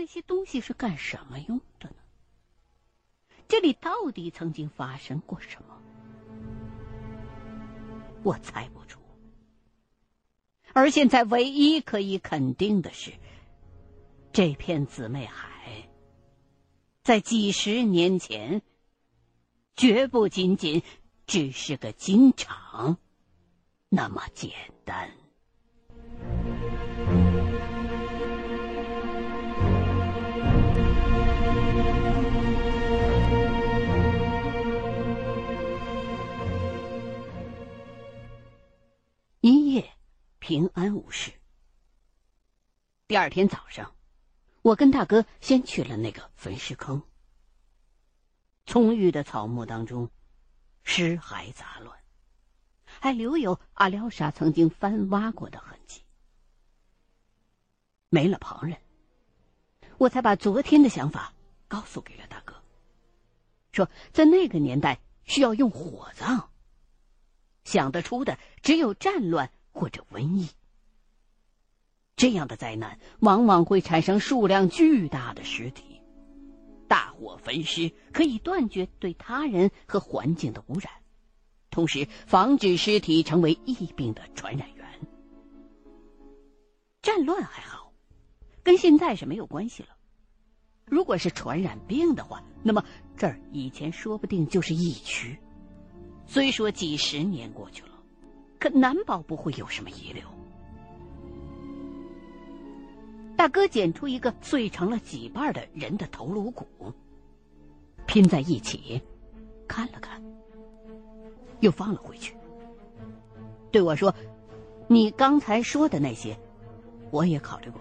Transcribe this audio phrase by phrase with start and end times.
[0.00, 1.96] 那些东西是干什么用的呢？
[3.46, 5.78] 这里到底曾经发生过什么？
[8.22, 8.98] 我猜不出。
[10.72, 13.12] 而现在唯一可以肯定的是，
[14.32, 15.90] 这片姊妹海，
[17.02, 18.62] 在几十年前，
[19.76, 20.82] 绝不仅仅
[21.26, 22.96] 只是个金场
[23.90, 24.50] 那么简
[24.86, 25.10] 单。
[40.50, 41.30] 平安无事。
[43.06, 43.94] 第二天早上，
[44.62, 47.00] 我跟大哥先去了那个焚尸坑。
[48.66, 50.10] 葱郁的草木当中，
[50.82, 51.96] 尸骸杂乱，
[52.82, 56.02] 还留有阿廖沙曾经翻挖过的痕迹。
[58.08, 58.76] 没了旁人，
[59.98, 61.32] 我才把昨天的想法
[61.68, 62.60] 告诉给了大哥，
[63.70, 66.50] 说在那个年代需要用火葬。
[67.62, 70.48] 想得出的只有战乱或者瘟疫。
[72.16, 76.00] 这样的灾难往往会产生数量巨大的尸体，
[76.86, 80.92] 大火焚尸可以断绝对他人和环境的污染，
[81.70, 84.86] 同时防止尸体成为疫病的传染源。
[87.00, 87.94] 战乱还好，
[88.62, 89.88] 跟现在是没有关系了。
[90.84, 92.84] 如果是传染病的话，那么
[93.16, 95.38] 这儿以前说不定就是疫区。
[96.26, 97.89] 虽说几十年过去了，
[98.60, 100.22] 可难保不会有什么遗留。
[103.36, 106.66] 大哥捡出一个碎成了几瓣的人的头颅骨，
[108.06, 109.00] 拼在一起，
[109.66, 110.22] 看了看，
[111.60, 112.36] 又放了回去。
[113.72, 114.14] 对我说
[114.88, 116.38] ：“你刚才说的那些，
[117.10, 117.80] 我也考虑过。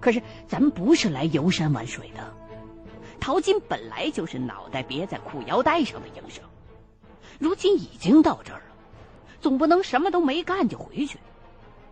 [0.00, 2.34] 可是咱们不是来游山玩水的，
[3.20, 6.42] 淘金本来就是脑袋别在裤腰带上的营生。”
[7.38, 8.71] 如今已经到这儿了，
[9.42, 11.18] 总不能什么都没干就回去，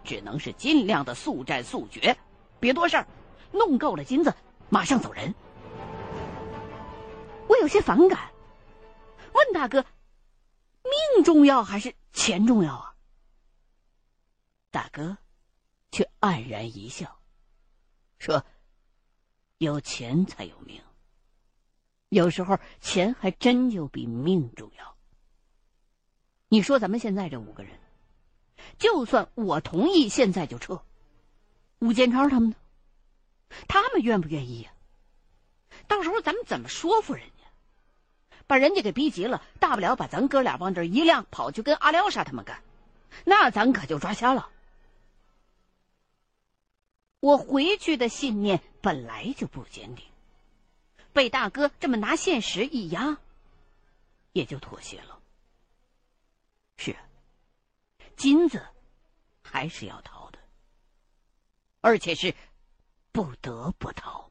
[0.04, 2.16] 只能是尽量的速战速决，
[2.60, 3.06] 别多事儿，
[3.50, 4.32] 弄够了金子
[4.68, 5.34] 马上走人。
[7.48, 8.30] 我有些反感，
[9.34, 9.84] 问大哥
[11.16, 12.94] ：“命重要还是钱重要啊？”
[14.70, 15.18] 大哥
[15.90, 17.18] 却黯然一笑，
[18.20, 18.44] 说
[19.58, 20.80] ：“有钱才有命，
[22.10, 24.96] 有时候钱还真就比命重要。”
[26.52, 27.78] 你说咱们现在这五个人，
[28.76, 30.82] 就算我同意现在就撤，
[31.78, 32.56] 吴建超他们呢？
[33.68, 34.72] 他们愿不愿意呀？
[35.86, 37.44] 到时候咱们怎么说服人家？
[38.48, 42.60] 把人家给逼急了，大不了把咱哥俩往这一晾，跑去跟阿廖沙他们干，
[43.24, 44.48] 那咱可就抓瞎了。
[47.20, 50.04] 我回去的信念本来就不坚定，
[51.12, 53.18] 被大哥这么拿现实一压，
[54.32, 55.19] 也就妥协了。
[56.82, 56.96] 是，
[58.16, 58.58] 金子
[59.42, 60.38] 还是要掏的，
[61.82, 62.34] 而且是
[63.12, 64.30] 不得不掏。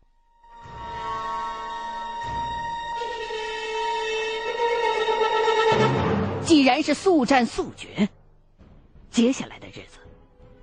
[6.43, 8.09] 既然是速战速决，
[9.11, 9.99] 接下来的日子，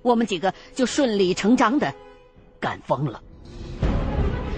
[0.01, 1.95] 我们几个就顺理成章的
[2.59, 3.23] 干疯了。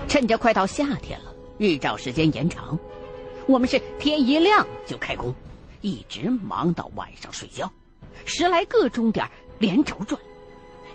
[0.07, 2.75] 趁着快到夏天了，日照时间延长，
[3.47, 5.31] 我们是天一亮就开工。
[5.81, 7.71] 一直忙到晚上睡觉，
[8.25, 9.29] 十来个钟点
[9.59, 10.19] 连轴转，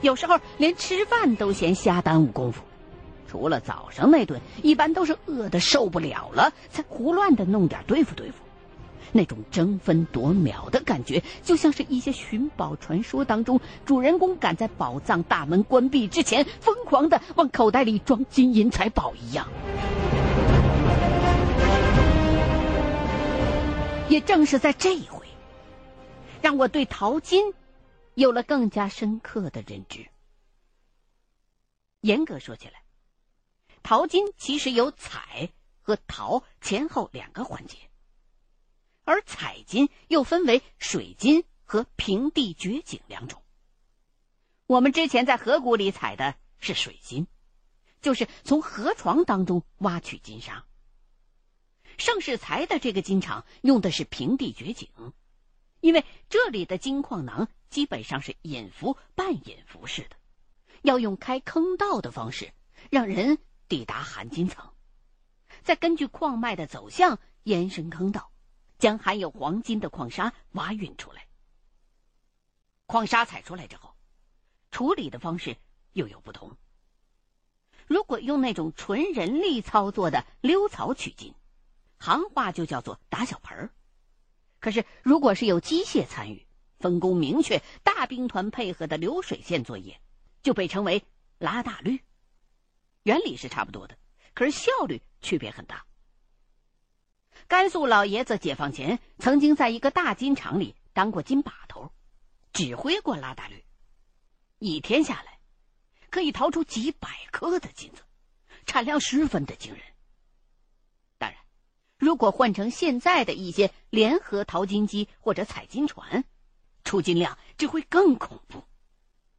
[0.00, 2.62] 有时候连吃饭都嫌瞎耽误功夫。
[3.26, 8.36] 除了早上那顿，一般都是饿得受不了了，才胡乱的弄点对付对付。
[9.10, 19.48] 那种争分夺秒的感觉，就像是一些寻宝传说当中，主人公赶在宝藏大门关闭之前，疯狂的往口袋里装金银财宝一样。
[24.14, 25.26] 也正是在这一回，
[26.40, 27.52] 让我对淘金
[28.14, 30.08] 有了更加深刻的认知。
[32.00, 32.84] 严格说起来，
[33.82, 35.50] 淘金其实有采
[35.82, 37.76] 和淘前后两个环节，
[39.02, 43.42] 而采金又分为水金和平地掘井两种。
[44.66, 47.26] 我们之前在河谷里采的是水金，
[48.00, 50.64] 就是从河床当中挖取金沙。
[51.98, 54.88] 盛世才的这个金厂用的是平地掘井，
[55.80, 60.16] 因为这里的金矿囊基本上是隐伏、半隐伏式的，
[60.82, 62.52] 要用开坑道的方式
[62.90, 63.38] 让人
[63.68, 64.72] 抵达含金层，
[65.62, 68.30] 再根据矿脉的走向延伸坑道，
[68.78, 71.26] 将含有黄金的矿砂挖运出来。
[72.86, 73.94] 矿砂采出来之后，
[74.70, 75.56] 处理的方式
[75.92, 76.56] 又有不同。
[77.86, 81.34] 如果用那种纯人力操作的溜槽取金，
[81.98, 83.70] 行话就叫做打小盆儿。
[84.60, 86.46] 可是，如果是有机械参与、
[86.78, 90.00] 分工明确、大兵团配合的流水线作业，
[90.42, 91.04] 就被称为
[91.38, 92.02] 拉大绿。
[93.02, 93.98] 原理是差不多的，
[94.32, 95.84] 可是效率区别很大。
[97.46, 101.92] 甘肃老爷子解放前曾经在一个大金厂里当过金把头，
[102.52, 103.62] 指挥过拉大绿，
[104.58, 105.38] 一天下来
[106.10, 108.02] 可以淘出几百颗的金子，
[108.64, 109.82] 产量十分的惊人。
[112.04, 116.22] 如果换成现在的一些联合淘金机或者采金船，
[116.84, 118.62] 出金量只会更恐怖。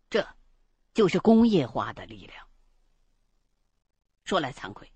[0.10, 0.28] 这，
[0.96, 2.48] 就是工业化的力量。
[4.24, 4.92] 说来惭愧，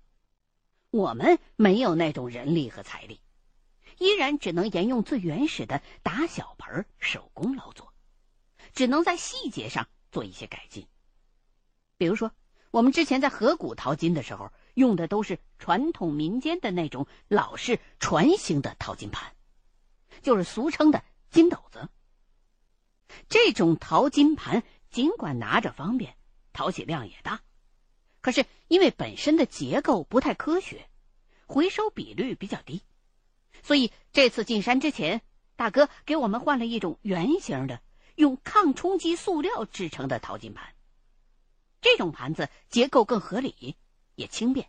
[0.90, 3.20] 我们没有那种人力和财力，
[3.98, 7.94] 依然只能沿用最原始的打小盆手工劳作，
[8.72, 10.88] 只能在细节上做一些改进。
[11.96, 12.32] 比如说，
[12.72, 14.50] 我们之前在河谷淘金的时候。
[14.74, 19.32] 用的都是传统民间的那种老式船形的淘金盘，
[20.22, 21.88] 就是俗称的金斗子。
[23.28, 26.16] 这种淘金盘尽管拿着方便，
[26.52, 27.40] 淘起量也大，
[28.20, 30.88] 可是因为本身的结构不太科学，
[31.46, 32.82] 回收比率比较低，
[33.62, 35.22] 所以这次进山之前，
[35.56, 37.80] 大哥给我们换了一种圆形的、
[38.14, 40.72] 用抗冲击塑料制成的淘金盘。
[41.80, 43.76] 这种盘子结构更合理。
[44.20, 44.68] 也轻便，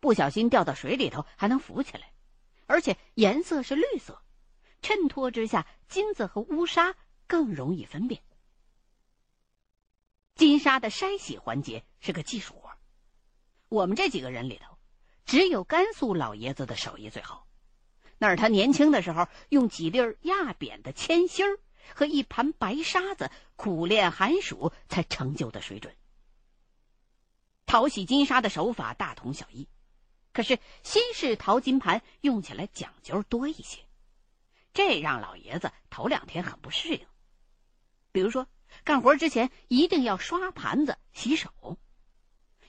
[0.00, 2.10] 不小心掉到水里头还能浮起来，
[2.66, 4.22] 而且颜色是绿色，
[4.80, 6.94] 衬托之下金子和乌沙
[7.26, 8.22] 更容易分辨。
[10.34, 12.70] 金沙的筛洗环节是个技术活，
[13.68, 14.78] 我们这几个人里头，
[15.26, 17.46] 只有甘肃老爷子的手艺最好，
[18.16, 21.58] 那是他年轻的时候用几粒压扁的铅芯儿
[21.94, 25.94] 和一盘白沙子苦练寒暑才成就的水准。
[27.68, 29.68] 淘洗金沙的手法大同小异，
[30.32, 33.84] 可是新式淘金盘用起来讲究多一些，
[34.72, 37.06] 这让老爷子头两天很不适应。
[38.10, 38.48] 比如说，
[38.84, 41.76] 干活之前一定要刷盘子、洗手，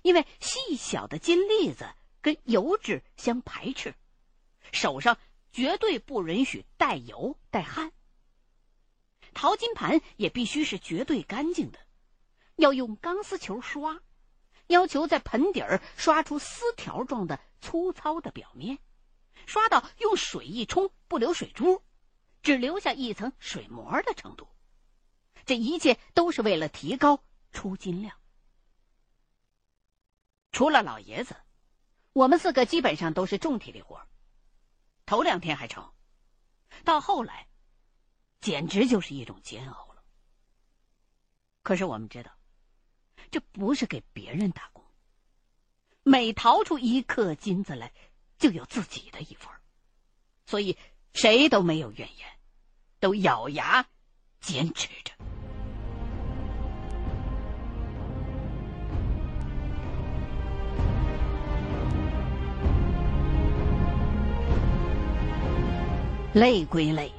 [0.01, 1.90] 因为细小的金粒子
[2.22, 3.96] 跟油脂相排斥，
[4.74, 5.18] 手上
[5.54, 7.94] 绝对不允许带油带汗。
[9.34, 11.80] 淘金盘也必须是绝对干净的，
[12.57, 14.01] 要用钢丝球刷。
[14.69, 18.77] 要求在盆底儿刷出丝条状的粗糙的表面，
[19.48, 21.81] 刷到用水一冲不留水珠，
[22.44, 24.48] 只留下一层水膜的程度。
[25.44, 28.16] 这一切都是为了提高出金量。
[30.51, 31.36] 除了老爷子，
[32.13, 34.07] 我们四个基本上都是重体力活。
[35.07, 35.92] 头两天还成，
[36.86, 37.48] 到后来，
[38.39, 40.04] 简直就是一种煎熬了。
[41.63, 42.38] 可是我们知道。
[43.31, 44.83] 这不是给别人打工，
[46.03, 47.91] 每淘出一克金子来，
[48.37, 49.47] 就有自己的一份
[50.45, 50.75] 所以
[51.13, 52.27] 谁都没有怨言，
[52.99, 53.85] 都咬牙
[54.41, 55.13] 坚持着。
[66.33, 67.11] 累归累，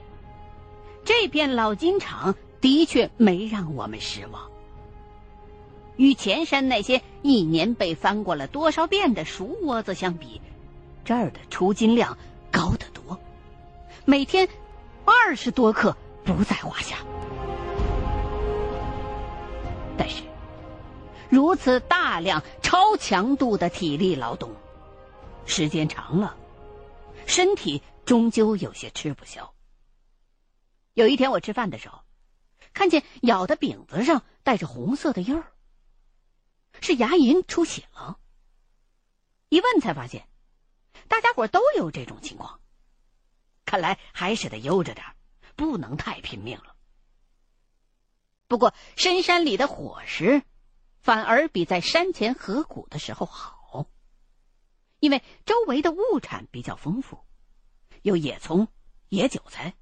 [1.04, 4.50] 这片老金厂的确没让我们失望。
[6.00, 10.41] 与前山那些一年被翻过了多少遍的熟窝子相比，
[11.05, 12.17] 这儿的出金量
[12.51, 13.20] 高得多，
[14.06, 14.48] 每天
[15.05, 16.96] 二十多克不在话下。
[19.98, 20.22] 但是，
[21.29, 24.51] 如此大量超强度的体力劳动，
[25.44, 26.34] 时间长了，
[27.27, 29.53] 身体终究有些吃不消。
[30.94, 31.98] 有一天我吃饭的时候，
[32.72, 35.44] 看见咬的饼子上带着红色的印儿。
[36.81, 38.19] 是牙龈出血了。
[39.49, 40.29] 一问才发现，
[41.08, 42.60] 大家伙都有这种情况。
[43.65, 45.06] 看来还是得悠着点
[45.56, 46.75] 不能太拼命了。
[48.49, 50.43] 不过深山里的伙食，
[51.01, 53.87] 反而比在山前河谷的时候好，
[54.99, 57.19] 因为周围的物产比较丰富，
[58.03, 58.67] 有野葱、
[59.08, 59.75] 野韭菜。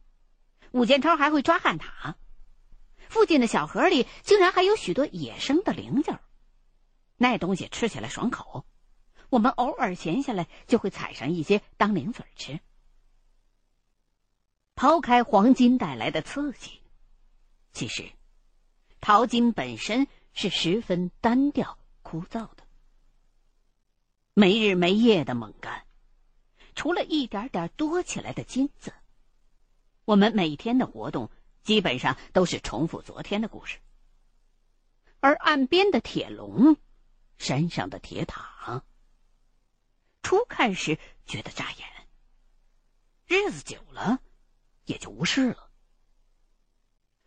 [0.73, 2.14] 武建超还会抓旱獭，
[3.09, 6.21] 附近的小河里竟然还有许多野生的菱角。
[7.20, 8.64] 那东西吃起来爽口，
[9.28, 12.60] 我们偶尔闲下来就会采上一些当零嘴吃。
[14.76, 16.80] 抛开黄金带来的刺激，
[17.72, 18.08] 其实
[19.00, 22.62] 淘金本身是十分单调枯燥的，
[24.34, 25.84] 没日没夜的猛干，
[26.76, 28.94] 除了一点点多起来的金子，
[30.04, 31.28] 我们每天的活动
[31.64, 33.78] 基本上都是重复昨天的故事，
[35.18, 36.76] 而岸边的铁笼。
[37.38, 38.85] 山上的铁塔。
[40.23, 41.88] 初看时觉得扎眼，
[43.26, 44.21] 日子久了
[44.85, 45.71] 也就无视了。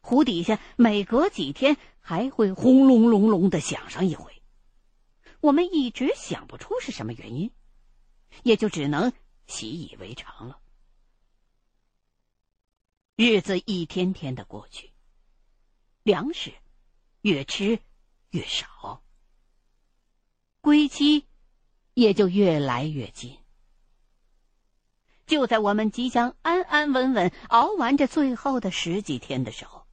[0.01, 4.43] 湖底下每隔几天还会轰隆隆隆的响上一回，
[5.39, 7.51] 我们一直想不出是什么原因，
[8.43, 9.13] 也就只能
[9.47, 10.61] 习以为常了。
[13.15, 14.91] 日子一天天的过去，
[16.03, 16.53] 粮食
[17.21, 17.79] 越吃
[18.31, 19.03] 越少，
[20.61, 21.25] 归期
[21.93, 23.37] 也就越来越近。
[25.25, 29.85] 就在我们即将安安稳稳熬完这最后的十几天的时候，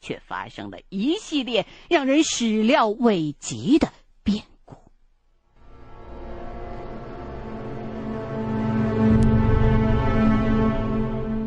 [0.00, 4.76] 却发生了一系列让人始料未及的变故。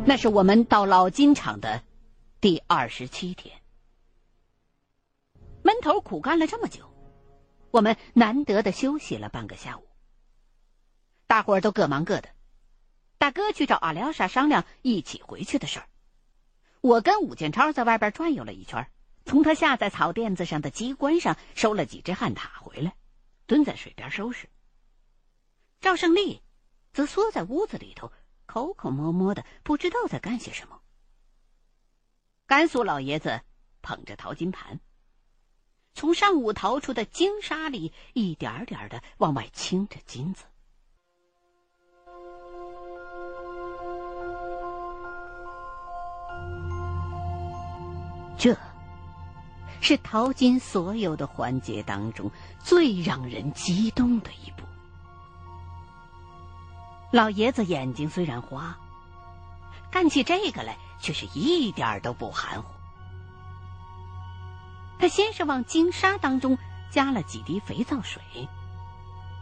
[0.06, 1.82] 那是我们到老金厂的
[2.40, 3.60] 第二十七天，
[5.62, 6.88] 闷头苦干了这么久，
[7.76, 9.86] 我们难得的休息了半个下午。
[11.26, 12.30] 大伙儿都各忙各的，
[13.18, 15.88] 大哥去找阿廖沙商量一起回去的事儿。
[16.80, 18.90] 我跟武建超在外边转悠了一圈，
[19.26, 22.96] 从他下在草垫子上的机关上收了几只旱獭回来，
[23.44, 24.48] 蹲在水边收拾。
[25.78, 26.40] 赵胜利
[26.94, 28.10] 则缩在屋子里头，
[28.46, 30.80] 口口摸摸的，不知道在干些什么。
[32.46, 33.42] 甘肃老爷子
[33.82, 34.80] 捧着淘金盘，
[35.96, 40.44] 从上午淘出的金沙里一点点的往外倾着金子。
[48.36, 48.54] 这，
[49.80, 52.30] 是淘金所有的环节当中
[52.62, 54.66] 最让人激动的一步。
[57.10, 58.78] 老爷子眼睛虽然花，
[59.90, 62.75] 干起这个来却是一点都不含糊。
[64.98, 66.56] 他先是往金沙当中
[66.90, 68.22] 加了几滴肥皂水，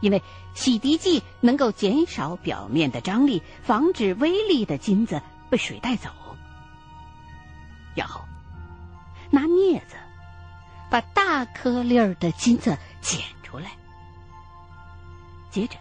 [0.00, 0.22] 因为
[0.54, 5.20] 洗涤剂能够减少表面的张力，防止微粒的金子
[5.50, 6.10] 被水带走。
[7.94, 8.20] 然后。
[9.30, 9.96] 拿镊子
[10.88, 13.72] 把大颗粒儿的金子捡出来，
[15.50, 15.76] 接着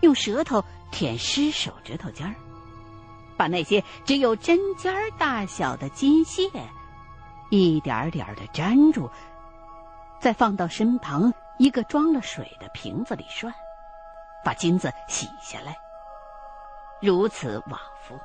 [0.00, 2.34] 用舌头舔湿手指头尖儿，
[3.36, 6.48] 把那些只有针尖儿大小的金屑
[7.56, 9.08] 一点点的粘住，
[10.18, 13.54] 再放到身旁一个装了水的瓶子里涮，
[14.44, 15.76] 把金子洗下来，
[17.00, 18.18] 如此往复。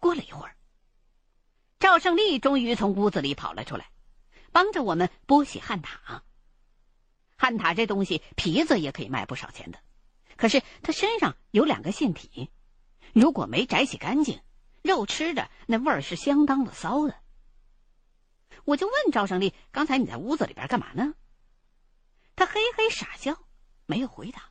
[0.00, 0.56] 过了一会儿，
[1.78, 3.86] 赵胜利终于从屋子里跑了出来，
[4.50, 6.22] 帮着我们剥洗旱獭。
[7.36, 9.78] 旱獭这东西皮子也可以卖不少钱的，
[10.42, 12.50] 可是他身上有两个腺体，
[13.12, 14.40] 如果没摘洗干净，
[14.82, 17.14] 肉吃着那味儿是相当的骚的。
[18.64, 21.14] 我就问赵胜利：“刚才你在屋子里边干嘛呢？”
[22.34, 23.38] 他嘿嘿傻笑，
[23.86, 24.50] 没有回答。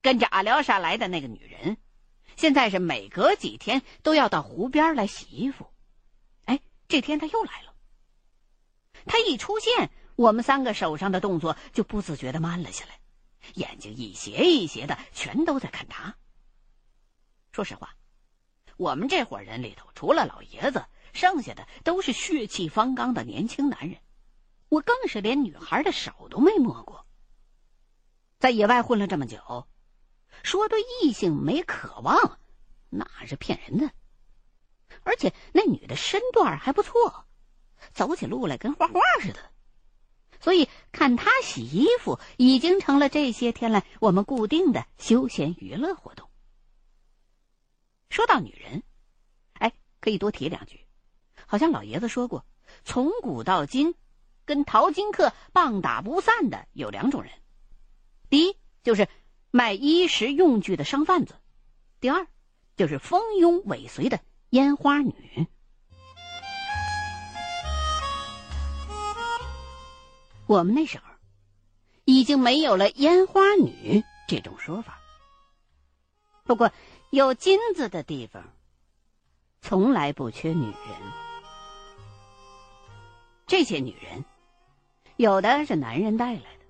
[0.00, 1.76] 跟着阿廖沙来的那个女人。
[2.34, 5.70] 现在是每隔几天都要到湖边来洗衣服，
[6.46, 7.74] 哎，这天他又来了。
[9.04, 12.97] 他一出现，我们三个手上的动作就不自觉的慢了下来，
[13.54, 16.16] 眼睛一斜一斜的，全都在看他。
[17.52, 17.96] 说实话，
[18.76, 23.98] 我们这伙人里头，除了老爷子，剩下的都是血气方刚的年轻男人，
[24.68, 27.06] 我更是连女孩的手都没摸过。
[28.38, 29.68] 在野外混了这么久。
[30.44, 32.38] 说对异性没渴望，
[32.90, 33.92] 那是骗人的。
[35.02, 37.26] 而且那女的身段还不错，
[37.92, 39.52] 走起路来跟画画似的。
[40.40, 46.28] 所以看他洗衣服已经成了这些天来我们固定的休闲娱乐活动。
[48.10, 48.82] 说到女人，
[49.54, 50.80] 哎，可以多提两句。
[51.46, 52.44] 好像老爷子说过，
[52.84, 53.94] 从古到今，
[54.44, 57.32] 跟淘金客棒打不散的有两种人。
[58.28, 59.08] 第一就是。
[59.50, 61.34] 卖衣食用具的商贩子，
[62.00, 62.26] 第二
[62.76, 65.46] 就是蜂拥尾随的烟花女。
[70.48, 71.04] 我们那时候
[72.06, 74.98] 已经没有了烟花女这种说法，
[76.44, 76.72] 不过
[77.10, 78.42] 有金子的地方
[79.60, 80.74] 从来不缺女人。
[83.46, 84.24] 这些女人，
[85.16, 86.64] 有的是男人带来的。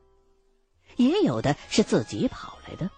[0.97, 2.91] 也有的是自己跑来的。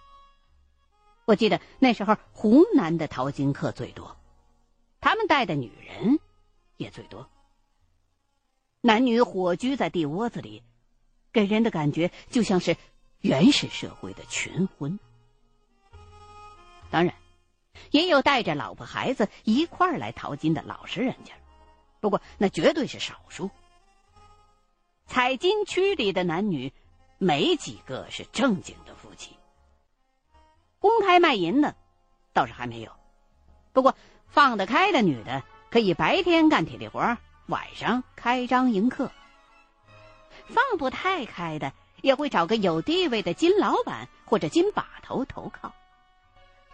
[1.26, 4.16] 我记得那时候湖南的淘金客最多，
[4.98, 6.18] 他们带的女人
[6.78, 7.28] 也最多。
[8.80, 10.62] 男女火居在地窝子里，
[11.32, 12.76] 给人的感觉就像是
[13.20, 14.98] 原始社会的群婚。
[16.90, 17.14] 当然，
[17.90, 21.34] 也有带着老婆孩子一块儿来淘金的老实人家，
[22.00, 23.50] 不过那绝对是少数。
[25.06, 26.72] 采金区里的男女，
[27.18, 29.36] 没几个是正经的夫妻。
[30.78, 31.76] 公开卖淫的，
[32.32, 32.92] 倒是还没有。
[33.72, 33.94] 不过
[34.28, 39.12] 放得开的女的，可以白天干体力活，晚上开张迎客。
[40.52, 45.72] 放不太开的，也会找个有地位的金老板或者金把头投靠。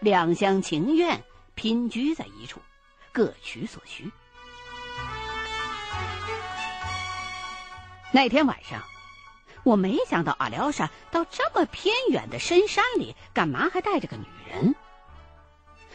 [0.01, 1.23] 两厢情愿，
[1.55, 2.61] 拼居在一处，
[3.13, 4.11] 各取所需。
[8.13, 8.83] 那天晚上，
[9.63, 14.75] 我没想到阿廖沙到这么偏远的深山里，干嘛还带着个女人？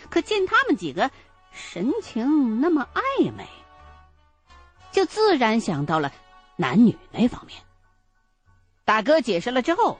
[0.09, 1.09] 可见他们几个
[1.51, 3.47] 神情那么暧昧，
[4.91, 6.11] 就自然想到了
[6.57, 7.61] 男女那方面。
[8.85, 9.99] 大哥解释了之后，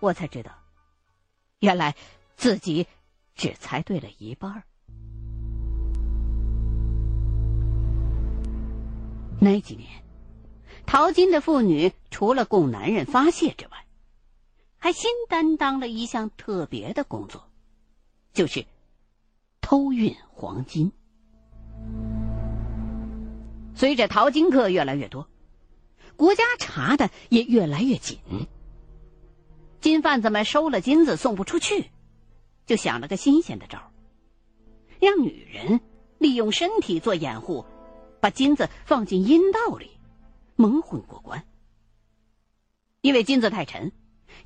[0.00, 0.52] 我才知道，
[1.60, 1.94] 原来。
[2.38, 2.86] 自己
[3.34, 4.62] 只猜对了一半。
[9.40, 9.88] 那几年，
[10.84, 13.86] 淘金的妇女除了供男人发泄之外，
[14.76, 17.48] 还新担当了一项特别的工作，
[18.34, 18.66] 就是
[19.62, 20.92] 偷运黄金。
[23.74, 25.26] 随着淘金客越来越多，
[26.16, 28.18] 国家查的也越来越紧。
[29.80, 31.90] 金贩子们收了金子送不出去。
[32.66, 33.78] 就想了个新鲜的招
[34.98, 35.80] 让女人
[36.18, 37.64] 利用身体做掩护，
[38.20, 39.90] 把金子放进阴道里，
[40.56, 41.44] 蒙混过关。
[43.02, 43.92] 因为金子太沉，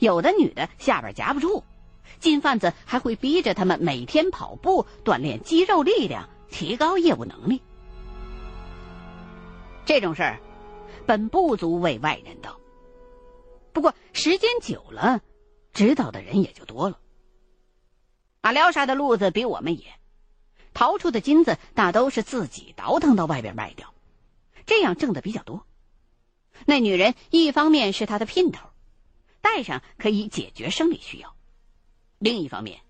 [0.01, 1.65] 有的女的下边夹不住，
[2.19, 7.63] 金贩子还会逼着他们每天跑步，锻炼肌肉力量，提高业务能力。
[9.87, 10.39] 这种事儿
[11.11, 12.61] 本不足为外人道，
[13.73, 15.21] 不过时间久了，
[15.73, 17.01] 知道的人也就多了。
[18.43, 19.93] 阿廖沙的路子比我们野，
[20.73, 23.93] 逃出的金子大都是自己倒腾到外边卖掉，
[24.67, 25.67] 这样挣的比较多。
[26.65, 28.69] 那女人一方面是他的姘头，
[29.41, 31.31] 带上可以解决生理需要；
[32.21, 32.83] 另一方面，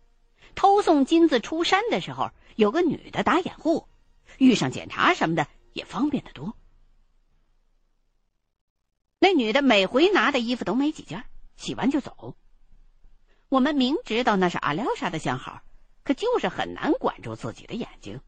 [0.55, 3.89] 偷送金子出山的时候有个女的打掩护，
[4.37, 6.55] 遇上检查什么的也方便的多。
[9.23, 12.37] 那女的每回拿的衣服都没几件，洗完就走。
[13.51, 15.61] 我们明知道那是阿廖沙的相好，
[16.03, 18.23] 可就是很难管住自己的眼睛，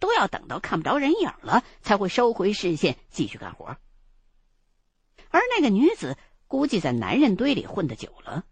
[0.00, 3.76] 都要等到看不着人影了，才会收回视线继续干活。
[5.28, 6.18] 而那个女子
[6.48, 8.44] 估计在男人堆里混的久了，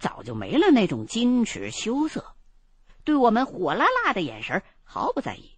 [0.00, 2.34] 早就没了那种矜持羞涩，
[3.04, 5.52] 对我们火辣辣的眼神毫不在意，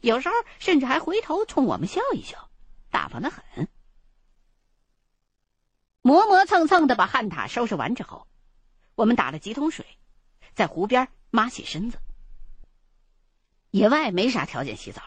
[0.00, 2.50] 有时候甚至还回头冲我们笑一笑，
[2.90, 3.68] 大方的很。
[6.50, 8.26] 蹭蹭的把旱塔收拾完之后。
[8.96, 9.86] 我们打了几桶水，
[10.52, 11.98] 在湖边抹洗身子。
[13.70, 15.00] 野外没啥条件洗澡，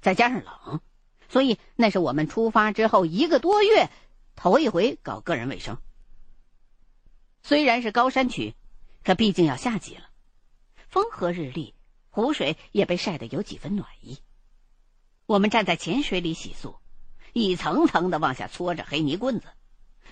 [0.00, 0.80] 再加上冷，
[1.28, 3.88] 所以那是我们出发之后一个多月
[4.34, 5.78] 头一回搞个人卫生。
[7.44, 8.56] 虽然是高山区，
[9.04, 10.10] 可毕竟要夏季了，
[10.88, 11.72] 风和日丽，
[12.10, 14.18] 湖水也被晒得有几分暖意。
[15.26, 16.78] 我们站在浅水里洗漱，
[17.32, 19.46] 一层层的往下搓着黑泥棍子。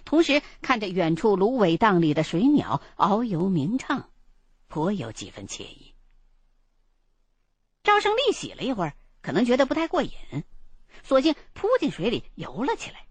[0.04, 4.10] 同时看着远处芦苇荡里的水鸟遨游鸣唱，
[4.68, 5.94] 颇有几分惬意。
[7.82, 10.12] 赵胜利洗了一会儿，可能觉得不太过瘾，
[11.02, 13.06] 索性扑进水里游了起来。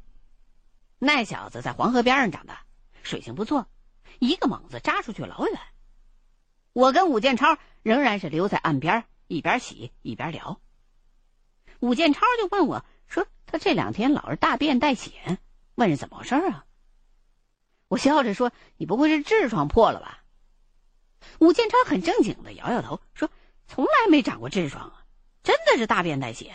[0.99, 2.55] 那小子在黄河边上长的，
[3.01, 3.67] 水性不错，
[4.19, 5.59] 一个猛子扎出去老远。
[6.73, 10.61] 我跟武建超仍然是留在岸边，一边洗一边聊。
[11.79, 15.39] 武建超就问我说：“他这两天老是大便带血，
[15.75, 16.65] 问是怎么回事啊？”
[17.91, 20.23] 我笑着说：“你不会是痔疮破了吧？”
[21.39, 23.29] 武建超很正经的摇摇头说
[23.67, 25.05] ：“从来没长过痔疮啊，
[25.43, 26.53] 真的是大便带血，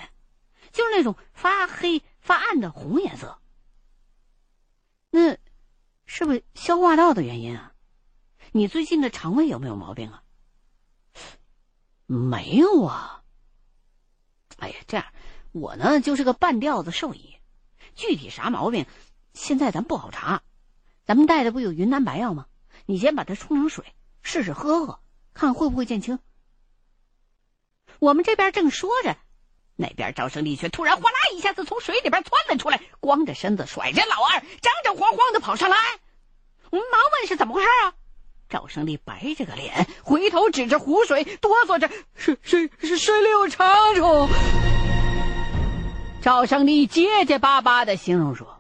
[0.73, 3.39] 就是那种发黑发暗的红颜色。
[5.11, 5.37] 那
[6.07, 7.75] 是不是消化道的原因啊？
[8.53, 10.23] 你最近的肠胃有没有毛病啊
[12.09, 13.23] ？”“没有啊。
[14.57, 15.05] ”“哎呀，这样，
[15.53, 17.37] 我呢就是个半吊子兽医，
[17.95, 18.87] 具体啥毛病，
[19.35, 20.43] 现在咱不好查。”
[21.07, 22.47] 咱们带的不有云南白药吗？
[22.85, 23.85] 你先把它冲成水，
[24.23, 24.99] 试试喝喝，
[25.35, 26.19] 看会不会见轻。
[28.01, 29.17] 我们这边正说着，
[29.77, 35.77] 那边赵胜利却突然哗啦一下子从水里边窜了出来，光着身子，甩着老二，张张慌慌的跑上来。
[36.71, 37.95] 我们忙问是怎么回事啊？
[38.49, 44.29] 赵胜利白着个脸，回头指着湖水，哆嗦着：“水水是水里有长虫。”
[46.21, 48.56] 赵胜利结结巴巴的形容说。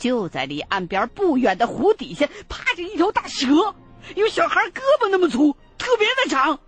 [0.00, 3.76] 就在离岸边不远的湖底下，趴着一条大蛇，
[4.16, 6.58] 有小孩胳膊那么粗，特别的长，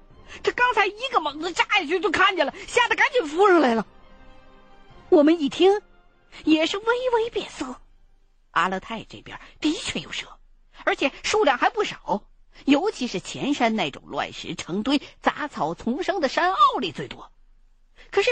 [0.43, 3.87] 这刚才一个猛子扎下去就看见了，吓得赶紧浮上来了。
[5.09, 5.81] 我们一听，
[6.45, 7.81] 也是微微变色。
[8.51, 10.27] 阿勒泰这边的确有蛇，
[10.85, 12.25] 而且数量还不少，
[12.67, 17.33] 尤其是前山那种乱石成堆、杂草丛生的山坳里最多。
[18.11, 18.31] 可是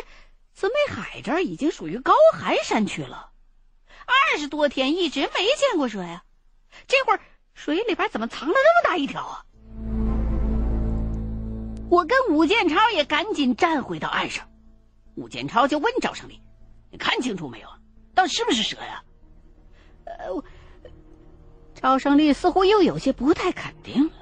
[0.52, 3.30] 紫梅海这儿已经属于高寒山区了，
[4.32, 6.22] 二十多天一直没见过蛇呀，
[6.86, 7.20] 这会儿
[7.52, 9.44] 水里边怎么藏了这么大一条啊？
[11.90, 14.48] 我跟武建超也赶紧站回到岸上，
[15.16, 16.40] 武建超就问赵胜利
[16.92, 17.68] ：“你看清楚没有？
[18.14, 19.02] 到底是不是蛇呀？”
[20.06, 20.44] 呃，
[21.74, 24.12] 赵胜利似乎又有些不太肯定了，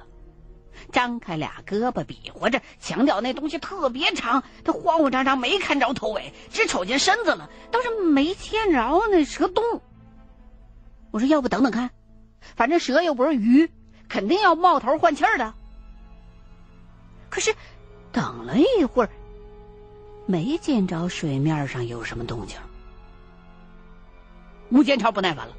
[0.91, 4.43] 张开俩胳膊比划着，强调那东西特别长。
[4.63, 9.63] 他慌慌张张没看着头尾，只瞅见身子了，倒是没见着那蛇洞。
[11.11, 11.89] 我说：“要不等等看，
[12.55, 13.69] 反正蛇又不是鱼，
[14.07, 15.53] 肯定要冒头换气儿的。”
[17.29, 17.55] 可是，
[18.11, 19.09] 等了一会儿，
[20.25, 22.57] 没见着水面上有什么动静。
[24.71, 25.53] 吴建超不耐烦了，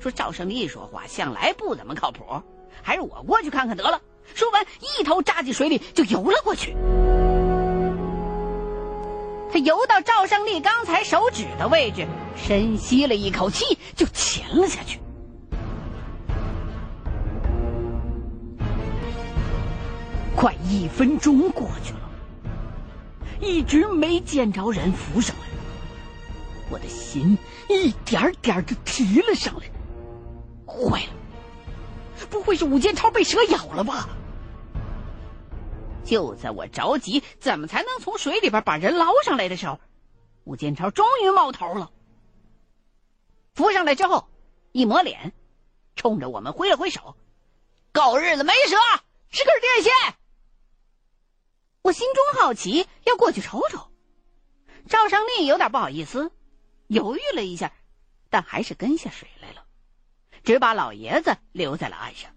[0.00, 2.42] 说：“赵胜利说话向来不怎么靠谱，
[2.82, 4.00] 还是我过去看看得了。”
[4.34, 6.76] 说完，一头扎进水里就游了过去。
[9.58, 14.98] 游到赵胜利刚才手指的位置，深吸了一口气，就潜了下去。
[20.34, 22.00] 快一分钟过去了，
[23.40, 25.42] 一直没见着人浮上来，
[26.70, 27.38] 我的心
[27.68, 29.62] 一点点的提了上来。
[30.66, 34.08] 坏了，不会是武建超被蛇咬了吧？
[36.06, 39.80] 就在我着急怎么才能从水里边把人捞上来的时候，
[40.44, 41.90] 武建超终于冒头了。
[43.54, 44.28] 浮上来之后，
[44.72, 45.32] 一抹脸，
[45.96, 47.16] 冲着我们挥了挥手
[47.92, 48.76] ：“狗日的没蛇，
[49.30, 49.92] 是根电线。”
[51.82, 53.90] 我心中好奇，要过去瞅瞅。
[54.88, 56.30] 赵胜利有点不好意思，
[56.86, 57.72] 犹豫了一下，
[58.30, 59.64] 但还是跟下水来了，
[60.44, 62.30] 只把老爷子留在了岸上。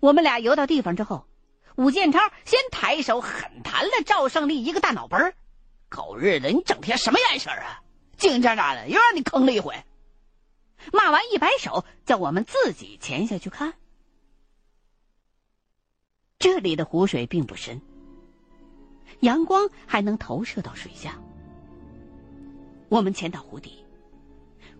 [0.00, 1.26] 我们俩游到地方之后，
[1.76, 5.34] 武建超先抬手狠弹了赵胜利一个大脑门
[5.88, 7.82] 狗日的，你整天什么眼神啊？
[8.16, 9.74] 净喳喳的，又让你坑了一回。”
[10.92, 13.74] 骂完一摆手，叫我们自己潜下去看。
[16.38, 17.80] 这里的湖水并不深，
[19.20, 21.18] 阳光还能投射到水下。
[22.88, 23.84] 我们潜到湖底，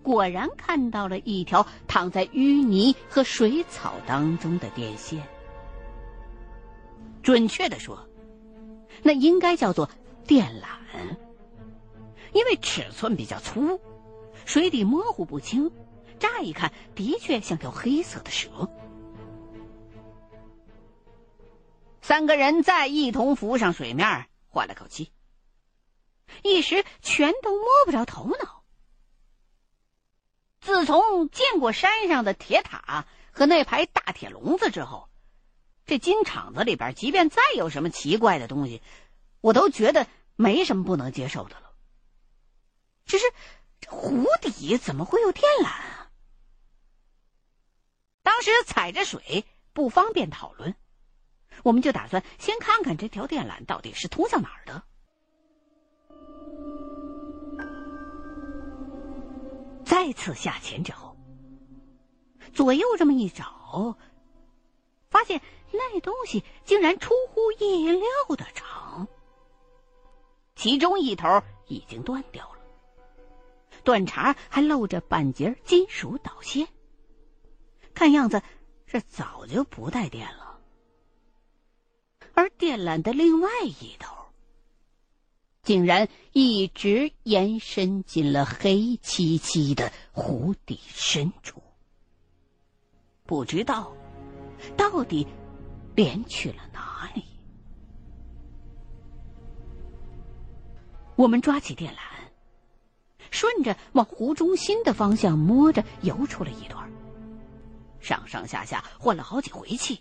[0.02, 5.26] 果然看到了一条躺在淤泥和水草当中的电线。
[7.26, 8.08] 准确的说，
[9.02, 9.90] 那应该叫做
[10.28, 11.16] 电缆，
[12.32, 13.80] 因为尺寸比较粗，
[14.44, 15.72] 水底模糊不清，
[16.20, 18.70] 乍一看的确像条黑色的蛇。
[22.00, 25.10] 三个人再一同浮上水面，换了口气，
[26.44, 28.62] 一时全都摸不着头脑。
[30.60, 35.08] 自从见过山上的铁塔和那排大铁笼子之后，
[35.86, 38.82] 这金厂子里边，即便再有什么奇怪的东西，
[39.40, 41.72] 我都觉得没什么不能接受的了。
[43.04, 43.24] 只是
[43.80, 46.10] 这湖底怎么会有电缆啊？
[48.24, 50.74] 当时踩着水，不方便讨论。
[51.62, 54.82] 我们就打算先看看这条电缆到底是通向哪儿的。
[59.84, 61.16] 再次下潜之后，
[62.52, 63.96] 左右这么一找，
[65.26, 68.00] 现那东西竟然出乎意料
[68.36, 69.08] 的长，
[70.54, 72.60] 其中一头已经断掉了，
[73.84, 76.68] 断茬还露着半截金属导线，
[77.92, 78.40] 看样子
[78.86, 80.60] 是早就不带电了。
[82.34, 84.14] 而电缆的另外一头，
[85.62, 91.62] 竟然一直延伸进了黑漆漆的湖底深处，
[93.24, 93.96] 不知道
[94.76, 95.26] 到底
[95.94, 97.24] 连去了哪里。
[101.16, 101.98] 我们抓起电缆，
[103.30, 106.90] 顺着往湖中心的方向摸着游出了一段，
[108.00, 110.00] 上上下下换了好几回气。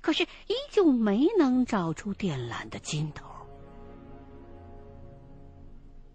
[0.00, 3.26] 可是依旧没能找出电缆的尽头。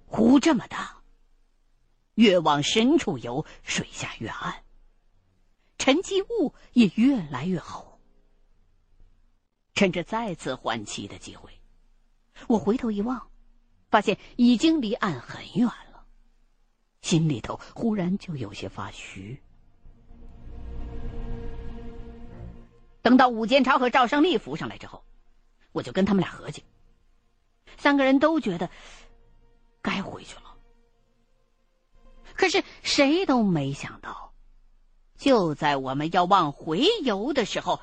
[0.05, 1.01] 湖这么大，
[2.13, 4.63] 越往深处游，水下越暗，
[5.83, 7.99] 沉积物也越来越厚。
[9.73, 11.51] 趁着再次换气的机会，
[12.47, 13.29] 我回头一望，
[13.89, 16.05] 发现已经离岸很远了，
[17.01, 19.37] 心里头忽然就有些发虚。
[23.01, 25.03] 等到武建超和赵胜利浮上来之后，
[25.73, 26.63] 我就跟他们俩合计。
[27.75, 28.69] 三个人都觉得
[29.81, 30.55] 该回去了。
[32.35, 34.32] 可是谁都没想到，
[35.23, 37.79] 就在我们要往回游的时候，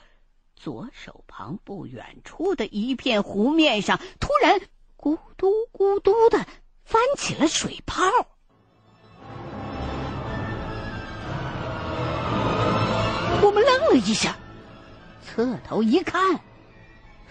[0.57, 4.61] 左手旁不远处的一片湖面上，突然
[4.99, 6.45] 咕嘟咕嘟的
[6.85, 8.03] 翻起了水泡。
[13.43, 14.37] 我们愣了一下，
[15.25, 16.41] 侧头一看，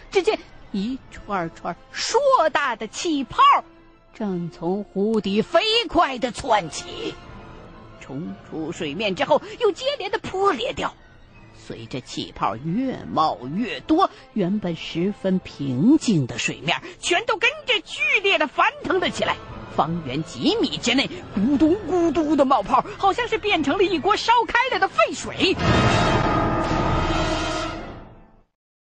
[0.10, 0.39] 只见
[0.72, 2.19] 一串串硕
[2.52, 3.43] 大的气泡。
[4.15, 7.13] 正从湖底飞快的窜起，
[8.10, 10.95] 冲出水面之后又接连的破裂掉。
[11.56, 19.36] 随着气泡越冒越多，原本十分平静的水面全都跟着剧烈的翻腾了起来。
[19.76, 25.56] 方圆几米之内，咕嘟咕嘟的冒泡，好像是变成了一锅烧开了的沸水。